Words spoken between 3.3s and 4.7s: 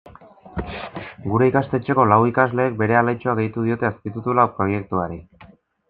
gehitu diote azpitituluak